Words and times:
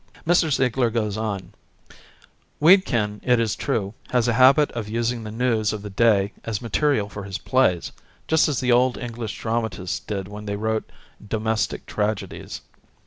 "Mr. 0.25 0.51
Ziegler 0.51 0.89
goes 0.89 1.15
on: 1.15 1.53
"Wedekind, 2.59 3.21
it 3.23 3.39
is 3.39 3.55
true, 3.55 3.93
has 4.09 4.27
a 4.27 4.33
habit 4.33 4.71
of 4.71 4.89
using 4.89 5.23
the 5.23 5.31
news 5.31 5.71
of 5.73 5.83
the 5.83 5.91
day 5.91 6.33
as 6.43 6.59
material 6.59 7.07
for 7.07 7.23
his 7.23 7.37
plays, 7.37 7.91
just 8.27 8.49
as 8.49 8.59
the 8.61 8.71
old 8.71 8.97
English 8.97 9.37
dramatists 9.39 9.99
did 9.99 10.27
when 10.27 10.45
they 10.47 10.55
wrote 10.55 10.91
'domestic 11.27 11.85
tragedies.' 11.85 12.61